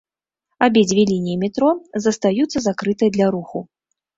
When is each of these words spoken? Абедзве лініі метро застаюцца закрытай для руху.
Абедзве 0.67 1.03
лініі 1.11 1.35
метро 1.43 1.69
застаюцца 2.07 2.57
закрытай 2.69 3.09
для 3.19 3.27
руху. 3.37 3.57